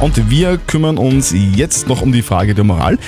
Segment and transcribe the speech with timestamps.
[0.00, 2.98] Und wir kümmern uns jetzt noch um die Frage der Moral,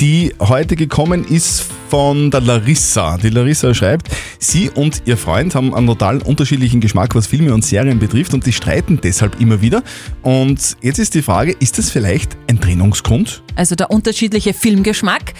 [0.00, 3.18] die heute gekommen ist von der Larissa.
[3.18, 4.08] Die Larissa schreibt,
[4.40, 8.46] sie und ihr Freund haben einen total unterschiedlichen Geschmack, was Filme und Serien betrifft und
[8.46, 9.84] die streiten deshalb immer wieder.
[10.22, 13.42] Und jetzt ist die Frage, ist das vielleicht ein Trennungsgrund?
[13.54, 15.34] also der unterschiedliche Filmgeschmack.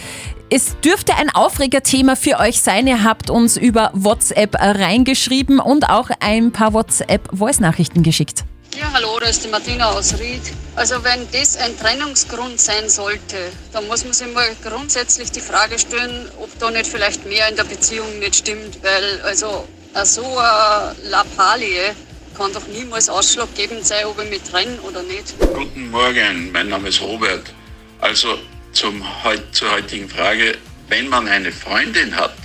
[0.49, 2.87] Es dürfte ein Aufregerthema für euch sein.
[2.87, 8.45] Ihr habt uns über WhatsApp reingeschrieben und auch ein paar WhatsApp-Voice-Nachrichten geschickt.
[8.79, 10.53] Ja, hallo, da ist die Martina aus Ried.
[10.73, 15.77] Also wenn das ein Trennungsgrund sein sollte, dann muss man sich mal grundsätzlich die Frage
[15.77, 19.67] stellen, ob da nicht vielleicht mehr in der Beziehung nicht stimmt, weil also
[20.05, 21.93] so eine Lappalie
[22.37, 25.37] kann doch niemals ausschlaggebend sein, ob ich mich trenne oder nicht.
[25.53, 27.53] Guten Morgen, mein Name ist Robert.
[27.99, 28.39] Also
[28.71, 29.03] zum,
[29.51, 32.37] zur heutigen Frage, wenn man eine Freundin hat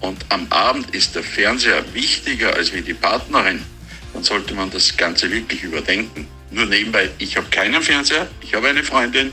[0.00, 3.64] und am Abend ist der Fernseher wichtiger als wie die Partnerin,
[4.12, 6.28] dann sollte man das Ganze wirklich überdenken.
[6.54, 9.32] Nur nebenbei, ich habe keinen Fernseher, ich habe eine Freundin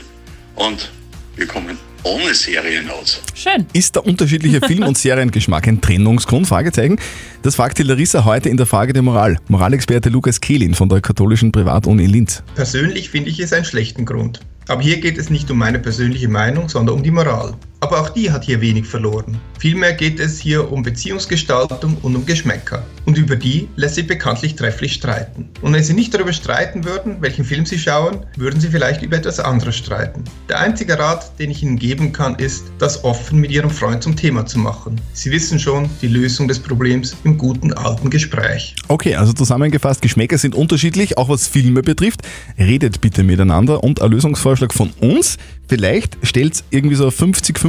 [0.56, 0.90] und
[1.36, 3.22] wir kommen ohne Serien aus.
[3.32, 3.64] Schön.
[3.72, 6.48] Ist der unterschiedliche Film- und Seriengeschmack ein Trennungsgrund?
[6.48, 6.98] Fragezeichen.
[7.42, 9.38] Das fragt die Larissa heute in der Frage der Moral.
[9.46, 12.42] Moralexperte Lukas Kehlin von der katholischen Privatuni Linz.
[12.56, 14.40] Persönlich finde ich es einen schlechten Grund.
[14.66, 17.54] Aber hier geht es nicht um meine persönliche Meinung, sondern um die Moral.
[17.82, 19.36] Aber auch die hat hier wenig verloren.
[19.58, 22.84] Vielmehr geht es hier um Beziehungsgestaltung und um Geschmäcker.
[23.06, 25.48] Und über die lässt sich bekanntlich trefflich streiten.
[25.62, 29.16] Und wenn Sie nicht darüber streiten würden, welchen Film Sie schauen, würden Sie vielleicht über
[29.16, 30.22] etwas anderes streiten.
[30.48, 34.14] Der einzige Rat, den ich Ihnen geben kann, ist, das offen mit Ihrem Freund zum
[34.14, 35.00] Thema zu machen.
[35.12, 38.76] Sie wissen schon, die Lösung des Problems im guten alten Gespräch.
[38.86, 42.22] Okay, also zusammengefasst, Geschmäcker sind unterschiedlich, auch was Filme betrifft.
[42.56, 45.36] Redet bitte miteinander und ein Lösungsvorschlag von uns.
[45.68, 47.12] Vielleicht stellt irgendwie so eine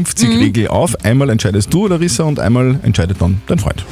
[0.03, 0.95] 50-50-Regel auf.
[1.03, 3.85] Einmal entscheidest du, Larissa, und einmal entscheidet dann dein Freund.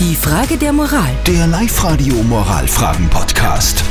[0.00, 1.10] Die Frage der Moral.
[1.26, 3.82] Der Live-Radio Moralfragen-Podcast.